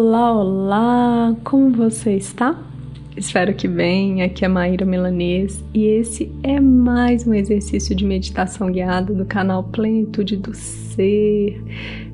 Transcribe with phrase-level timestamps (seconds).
[0.00, 1.36] Olá, olá!
[1.42, 2.56] Como você está?
[3.16, 4.22] Espero que bem.
[4.22, 9.64] Aqui é Maíra Milanês e esse é mais um exercício de meditação guiada do canal
[9.64, 11.60] Plenitude do Ser.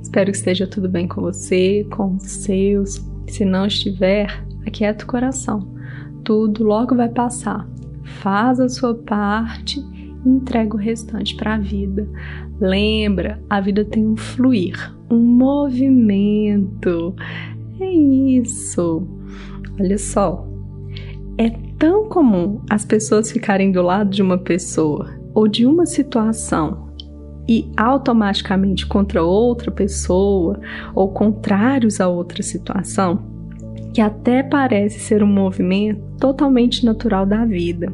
[0.01, 3.05] Espero que esteja tudo bem com você, com os seus.
[3.29, 5.69] Se não estiver, aquieta o coração.
[6.25, 7.69] Tudo logo vai passar.
[8.03, 9.79] Faz a sua parte
[10.25, 12.09] e entrega o restante para a vida.
[12.59, 14.75] Lembra, a vida tem um fluir,
[15.11, 17.15] um movimento.
[18.43, 19.07] Isso.
[19.81, 20.47] Olha só.
[21.37, 26.85] É tão comum as pessoas ficarem do lado de uma pessoa ou de uma situação
[27.49, 30.59] e automaticamente contra outra pessoa
[30.95, 33.23] ou contrários a outra situação,
[33.93, 37.93] que até parece ser um movimento totalmente natural da vida.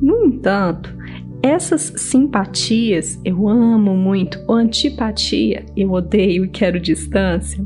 [0.00, 0.94] No entanto,
[1.42, 7.64] essas simpatias eu amo muito, ou antipatia eu odeio e quero distância,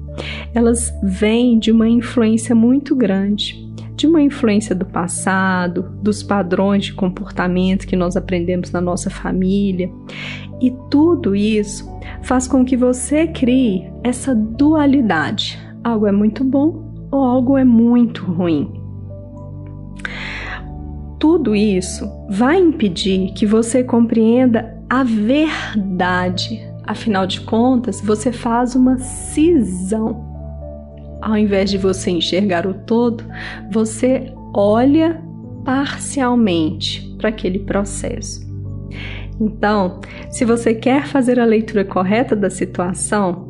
[0.55, 3.65] elas vêm de uma influência muito grande,
[3.97, 9.91] de uma influência do passado, dos padrões de comportamento que nós aprendemos na nossa família.
[10.61, 11.89] E tudo isso
[12.23, 15.59] faz com que você crie essa dualidade.
[15.83, 18.84] Algo é muito bom ou algo é muito ruim
[21.25, 26.61] tudo isso vai impedir que você compreenda a verdade.
[26.83, 30.23] Afinal de contas, você faz uma cisão.
[31.23, 33.25] Ao invés de você enxergar o todo,
[33.73, 35.19] você olha
[35.65, 38.47] parcialmente para aquele processo.
[39.41, 43.49] Então, se você quer fazer a leitura correta da situação,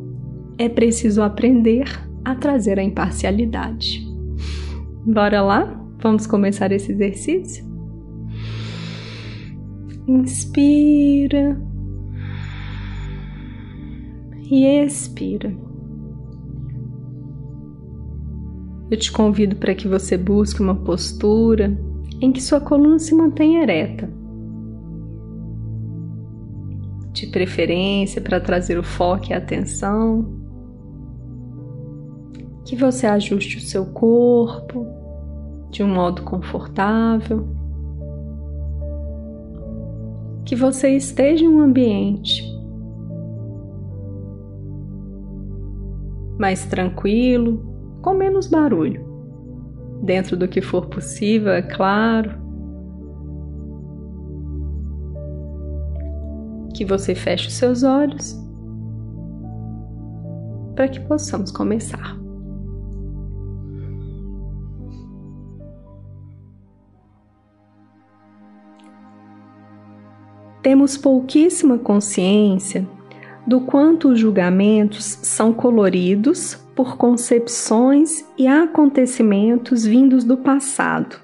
[0.56, 1.90] é preciso aprender
[2.24, 4.06] a trazer a imparcialidade.
[5.04, 5.83] Bora lá?
[6.04, 7.64] Vamos começar esse exercício?
[10.06, 11.58] Inspira
[14.50, 15.56] e expira.
[18.90, 21.74] Eu te convido para que você busque uma postura
[22.20, 24.12] em que sua coluna se mantenha ereta.
[27.14, 30.38] De preferência para trazer o foco e a atenção.
[32.66, 35.02] Que você ajuste o seu corpo
[35.74, 37.48] de um modo confortável.
[40.44, 42.44] Que você esteja em um ambiente
[46.38, 49.04] mais tranquilo, com menos barulho,
[50.02, 52.38] dentro do que for possível, é claro.
[56.72, 58.40] Que você feche os seus olhos
[60.76, 62.23] para que possamos começar.
[70.64, 72.88] Temos pouquíssima consciência
[73.46, 81.16] do quanto os julgamentos são coloridos por concepções e acontecimentos vindos do passado.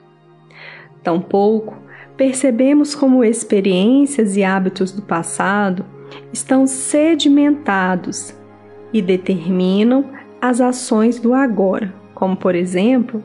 [1.03, 1.75] Tampouco
[2.19, 5.87] percebemos como experiências e hábitos do passado
[6.31, 8.35] estão sedimentados
[8.93, 10.05] e determinam
[10.39, 13.25] as ações do agora, como, por exemplo,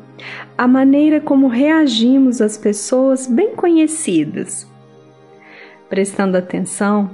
[0.58, 4.74] a maneira como reagimos às pessoas bem conhecidas
[5.90, 7.10] Prestando atenção,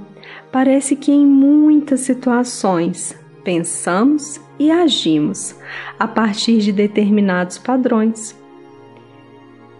[0.50, 5.54] parece que em muitas situações pensamos e agimos
[5.98, 8.34] a partir de determinados padrões.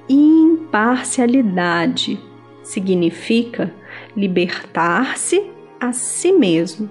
[0.09, 2.19] Imparcialidade
[2.63, 3.75] significa
[4.17, 5.51] libertar-se
[5.81, 6.89] a si mesmo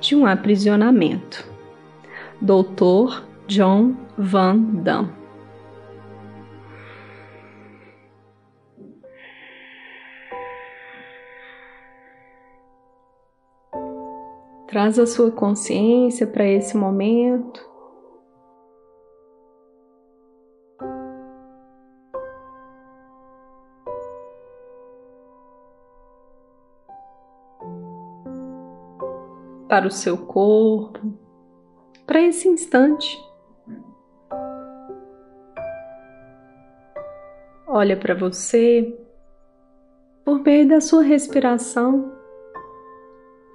[0.00, 1.50] de um aprisionamento.
[2.40, 5.21] Doutor John Van Damme
[14.72, 17.60] Traz a sua consciência para esse momento.
[29.68, 31.00] Para o seu corpo,
[32.06, 33.14] para esse instante.
[37.66, 38.98] Olha para você
[40.24, 42.21] por meio da sua respiração.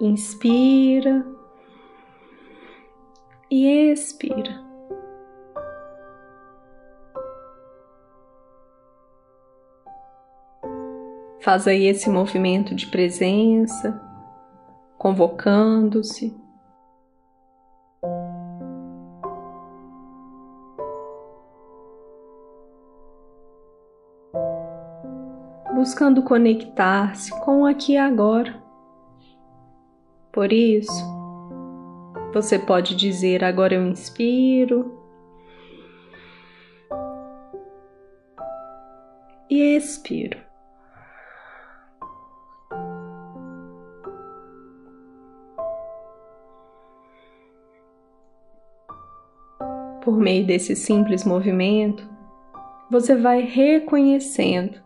[0.00, 1.26] Inspira
[3.50, 4.62] e expira.
[11.40, 14.00] Faz aí esse movimento de presença,
[14.96, 16.32] convocando-se.
[25.74, 28.67] Buscando conectar-se com o aqui e agora.
[30.32, 31.04] Por isso,
[32.32, 34.96] você pode dizer: agora eu inspiro.
[39.50, 40.38] E expiro.
[50.04, 52.06] Por meio desse simples movimento,
[52.90, 54.80] você vai reconhecendo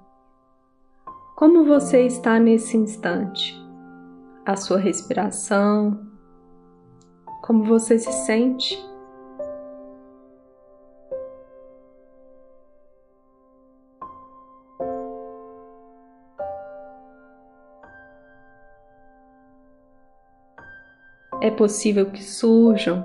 [1.37, 3.62] como você está nesse instante
[4.45, 6.01] a sua respiração,
[7.43, 8.79] como você se sente.
[21.41, 23.05] É possível que surjam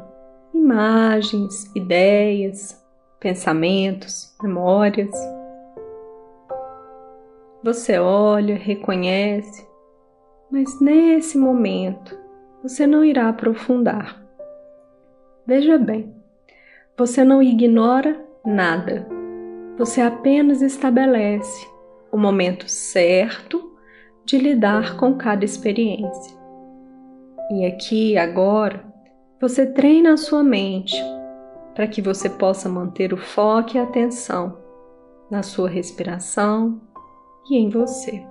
[0.53, 2.79] imagens, ideias,
[3.19, 5.15] pensamentos, memórias.
[7.63, 9.67] Você olha, reconhece,
[10.51, 12.17] mas nesse momento
[12.63, 14.21] você não irá aprofundar.
[15.45, 16.13] Veja bem,
[16.97, 19.07] você não ignora nada,
[19.77, 21.67] você apenas estabelece
[22.11, 23.77] o momento certo
[24.25, 26.35] de lidar com cada experiência.
[27.51, 28.83] E aqui, agora,
[29.39, 30.95] você treina a sua mente
[31.73, 34.57] para que você possa manter o foco e a atenção
[35.29, 36.81] na sua respiração
[37.49, 38.25] e em você.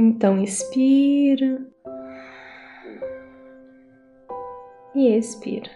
[0.00, 1.60] Então, inspira
[4.94, 5.68] e expira.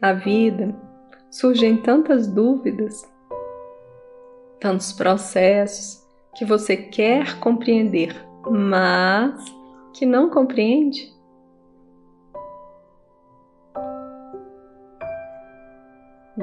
[0.00, 0.74] Na vida
[1.30, 3.06] surgem tantas dúvidas
[4.58, 6.02] tantos processos
[6.34, 8.16] que você quer compreender,
[8.50, 9.44] mas
[9.92, 11.13] que não compreende?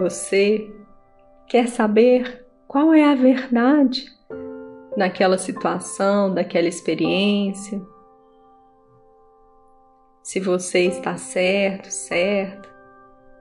[0.01, 0.73] Você
[1.45, 4.03] quer saber qual é a verdade
[4.97, 7.79] naquela situação, daquela experiência?
[10.23, 12.67] Se você está certo, certa,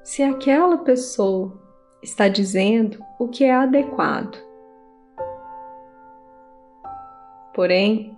[0.04, 1.58] se aquela pessoa
[2.02, 4.36] está dizendo o que é adequado.
[7.54, 8.14] Porém,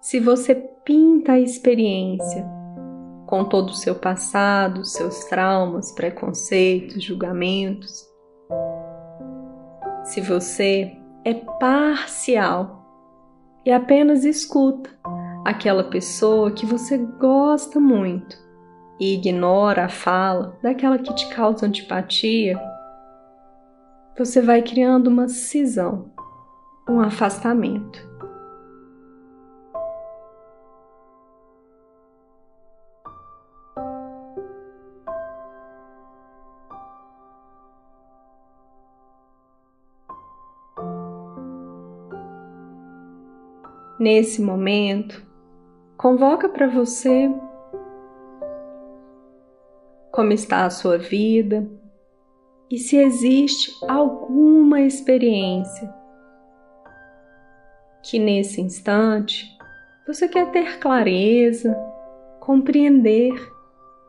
[0.00, 2.44] se você pinta a experiência
[3.32, 8.06] com todo o seu passado, seus traumas, preconceitos, julgamentos,
[10.04, 12.84] se você é parcial
[13.64, 14.90] e apenas escuta
[15.46, 18.36] aquela pessoa que você gosta muito
[19.00, 22.60] e ignora a fala daquela que te causa antipatia,
[24.14, 26.12] você vai criando uma cisão,
[26.86, 28.11] um afastamento.
[44.02, 45.24] Nesse momento,
[45.96, 47.32] convoca para você
[50.10, 51.70] como está a sua vida
[52.68, 55.88] e se existe alguma experiência
[58.02, 59.46] que nesse instante
[60.04, 61.72] você quer ter clareza,
[62.40, 63.32] compreender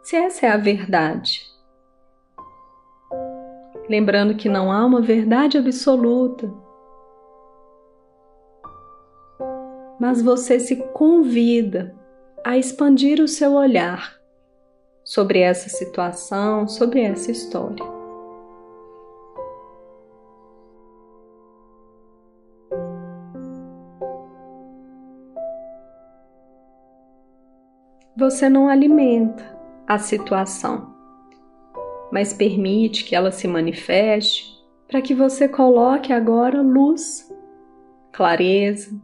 [0.01, 1.39] se essa é a verdade.
[3.87, 6.62] Lembrando que não há uma verdade absoluta
[10.03, 11.95] mas você se convida
[12.43, 14.19] a expandir o seu olhar
[15.01, 17.85] sobre essa situação, sobre essa história.
[28.17, 29.57] Você não alimenta
[29.87, 30.93] a situação,
[32.11, 34.53] mas permite que ela se manifeste
[34.85, 37.33] para que você coloque agora luz,
[38.11, 39.01] clareza,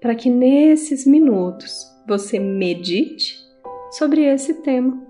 [0.00, 3.36] para que nesses minutos você medite
[3.90, 5.06] sobre esse tema.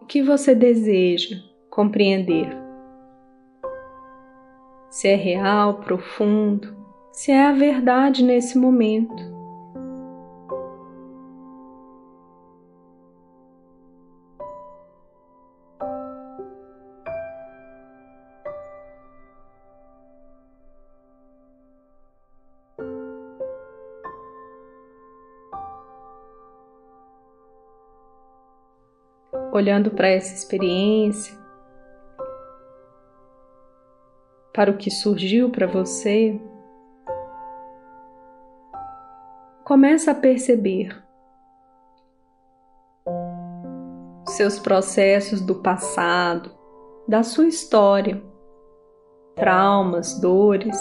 [0.00, 1.36] O que você deseja
[1.68, 2.48] compreender?
[4.88, 6.74] Se é real, profundo,
[7.12, 9.35] se é a verdade nesse momento.
[29.56, 31.36] Olhando para essa experiência,
[34.52, 36.40] para o que surgiu para você,
[39.64, 40.96] começa a perceber
[44.28, 46.50] seus processos do passado,
[47.08, 48.22] da sua história,
[49.34, 50.78] traumas, dores,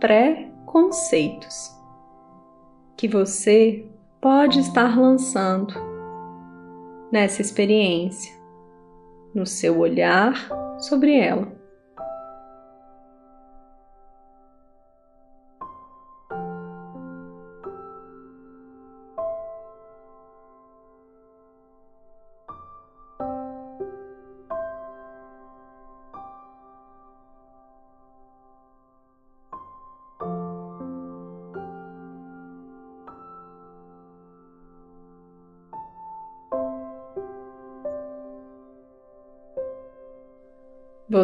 [0.00, 1.70] pré-conceitos
[2.96, 3.86] que você
[4.20, 5.91] pode estar lançando
[7.12, 8.32] nessa experiência,
[9.34, 11.61] no seu olhar sobre ela.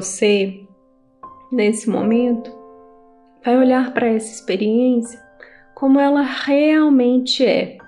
[0.00, 0.60] Você,
[1.50, 2.56] nesse momento,
[3.44, 5.20] vai olhar para essa experiência
[5.74, 7.78] como ela realmente é.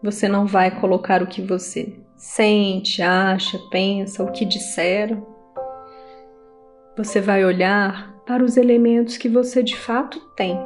[0.00, 5.26] Você não vai colocar o que você sente, acha, pensa, o que disseram.
[6.96, 10.56] Você vai olhar para os elementos que você de fato tem.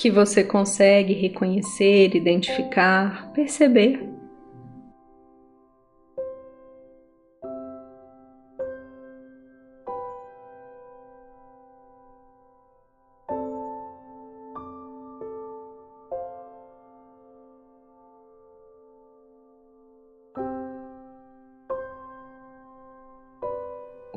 [0.00, 4.08] Que você consegue reconhecer, identificar, perceber.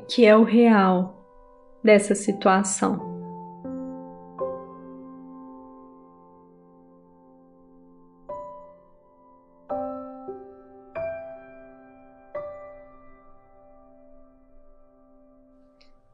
[0.08, 1.28] Que é o real
[1.84, 3.13] dessa situação?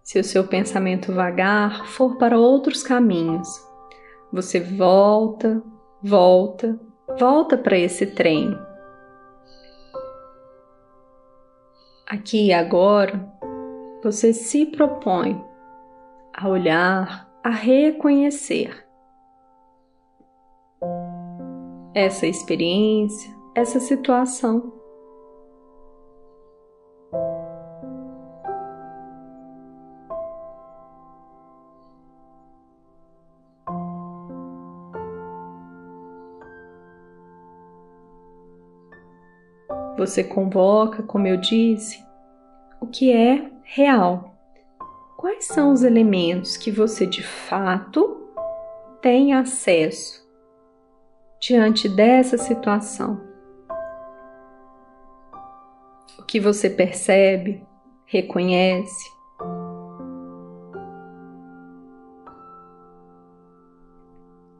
[0.10, 3.48] Se o seu pensamento vagar for para outros caminhos,
[4.34, 5.62] você volta,
[6.02, 6.80] volta,
[7.20, 8.58] volta para esse treino.
[12.08, 13.24] Aqui e agora,
[14.04, 15.40] você se propõe
[16.36, 18.84] a olhar, a reconhecer
[21.94, 24.79] essa experiência, essa situação.
[40.00, 42.02] Você convoca, como eu disse,
[42.80, 44.34] o que é real.
[45.18, 48.30] Quais são os elementos que você de fato
[49.02, 50.26] tem acesso
[51.38, 53.20] diante dessa situação?
[56.18, 57.62] O que você percebe,
[58.06, 59.06] reconhece?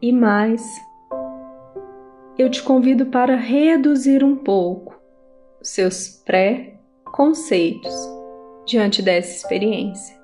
[0.02, 0.62] E mais,
[2.38, 4.99] eu te convido para reduzir um pouco
[5.62, 7.94] seus pré-conceitos
[8.66, 10.18] diante dessa experiência.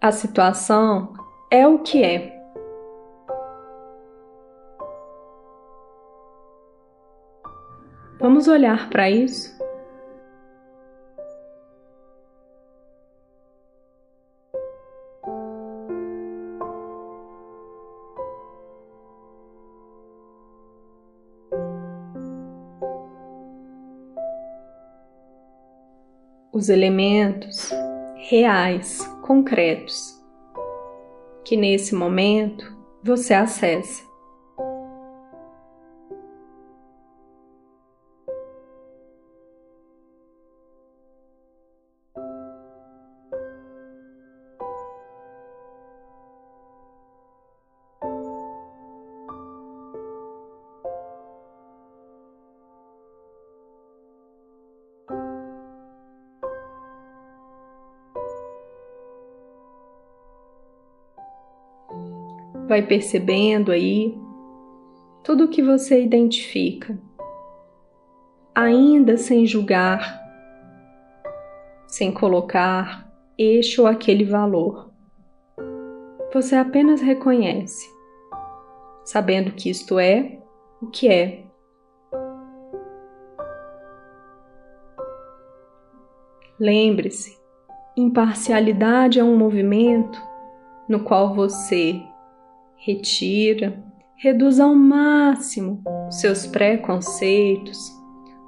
[0.00, 1.12] A situação
[1.50, 2.38] é o que é.
[8.20, 9.57] Vamos olhar para isso
[26.52, 27.70] os elementos
[28.16, 30.18] reais, concretos,
[31.44, 34.07] que nesse momento você acessa.
[62.68, 64.14] Vai percebendo aí
[65.24, 66.98] tudo o que você identifica,
[68.54, 70.20] ainda sem julgar,
[71.86, 74.90] sem colocar este ou aquele valor.
[76.32, 77.88] Você apenas reconhece,
[79.02, 80.38] sabendo que isto é
[80.82, 81.44] o que é.
[86.60, 87.38] Lembre-se,
[87.96, 90.20] imparcialidade é um movimento
[90.86, 92.02] no qual você
[92.78, 93.84] retira,
[94.16, 97.92] reduz ao máximo seus preconceitos,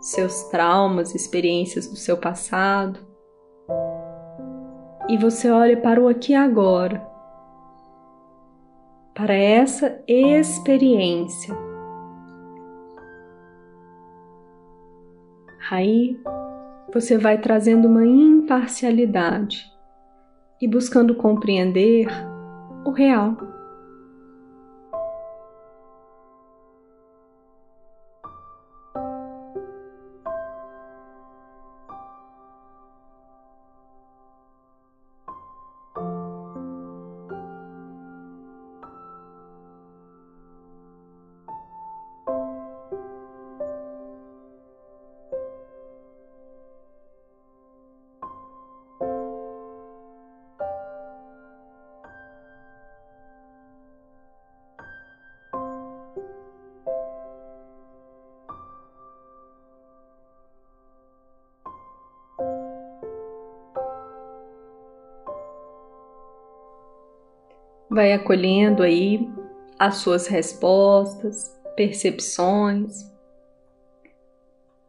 [0.01, 3.01] seus traumas, experiências do seu passado.
[5.09, 7.07] E você olha para o aqui e agora,
[9.15, 11.55] para essa experiência.
[15.71, 16.19] Aí
[16.93, 19.71] você vai trazendo uma imparcialidade
[20.61, 22.09] e buscando compreender
[22.85, 23.60] o real.
[67.91, 69.29] Vai acolhendo aí
[69.77, 73.11] as suas respostas, percepções,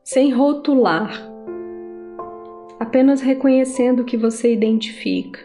[0.03, 1.12] sem rotular,
[2.79, 5.39] apenas reconhecendo o que você identifica,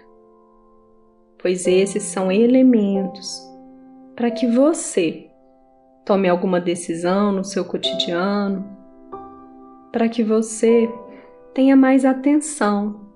[1.38, 3.40] pois esses são elementos
[4.14, 5.30] para que você
[6.04, 8.64] tome alguma decisão no seu cotidiano,
[9.92, 10.90] para que você
[11.54, 13.06] tenha mais atenção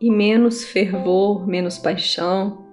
[0.00, 2.67] e menos fervor, menos paixão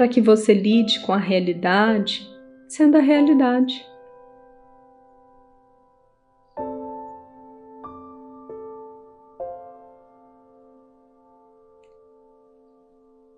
[0.00, 2.26] para que você lide com a realidade
[2.66, 3.86] sendo a realidade.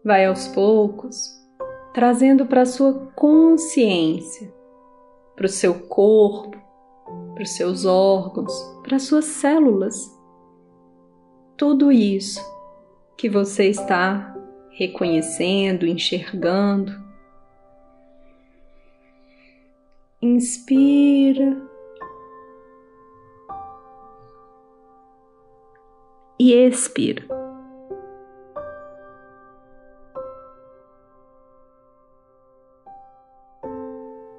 [0.04, 1.32] Vai aos poucos,
[1.92, 4.54] trazendo para a sua consciência,
[5.34, 6.56] para o seu corpo,
[7.34, 8.52] para os seus órgãos,
[8.84, 10.16] para as suas células,
[11.56, 12.40] tudo isso
[13.16, 14.31] que você está
[14.72, 16.92] reconhecendo, enxergando.
[20.20, 21.60] Inspira
[26.38, 27.26] e expira.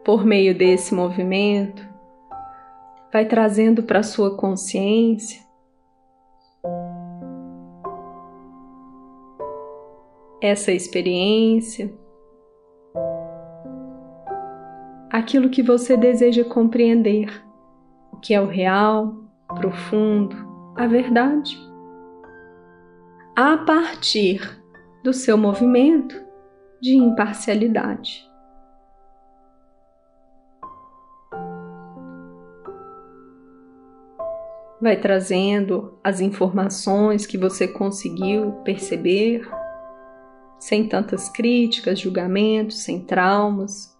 [0.06, 1.82] Por meio desse movimento,
[3.12, 5.43] vai trazendo para sua consciência
[10.44, 11.90] essa experiência,
[15.10, 17.30] aquilo que você deseja compreender,
[18.12, 19.16] o que é o real,
[19.56, 20.36] profundo,
[20.76, 21.58] a verdade.
[23.34, 24.62] A partir
[25.02, 26.22] do seu movimento
[26.82, 28.30] de imparcialidade.
[34.82, 39.50] Vai trazendo as informações que você conseguiu perceber
[40.64, 43.94] sem tantas críticas, julgamentos, sem traumas,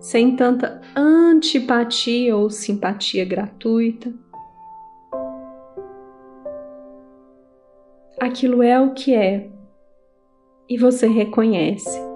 [0.00, 4.14] sem tanta antipatia ou simpatia gratuita.
[8.20, 9.50] Aquilo é o que é
[10.68, 12.11] e você reconhece.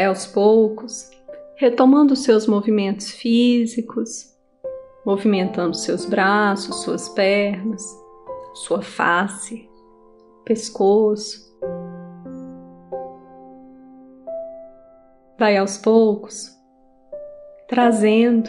[0.00, 1.10] Vai aos poucos,
[1.56, 4.34] retomando seus movimentos físicos,
[5.04, 7.84] movimentando seus braços, suas pernas,
[8.54, 9.68] sua face,
[10.42, 11.50] pescoço.
[15.38, 16.48] Vai aos poucos,
[17.68, 18.48] trazendo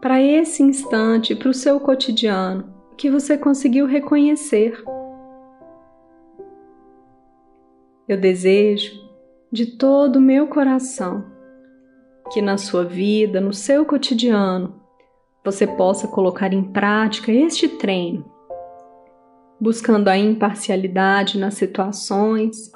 [0.00, 4.82] para esse instante, para o seu cotidiano, que você conseguiu reconhecer.
[8.08, 9.07] Eu desejo
[9.50, 11.24] de todo o meu coração
[12.30, 14.80] que na sua vida, no seu cotidiano,
[15.44, 18.30] você possa colocar em prática este treino,
[19.58, 22.70] buscando a imparcialidade nas situações,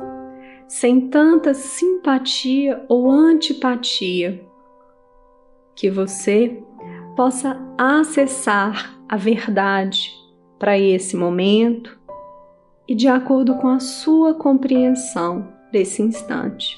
[0.66, 4.42] sem tanta simpatia ou antipatia,
[5.76, 6.62] que você
[7.14, 10.10] possa acessar a verdade
[10.58, 12.00] para esse momento
[12.88, 16.76] e de acordo com a sua compreensão desse instante.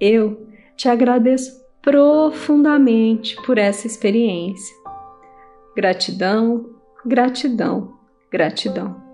[0.00, 4.74] Eu te agradeço profundamente por essa experiência.
[5.76, 6.70] Gratidão,
[7.04, 7.96] gratidão,
[8.30, 9.05] gratidão.